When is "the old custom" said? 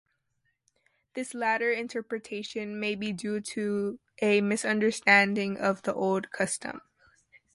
5.83-6.81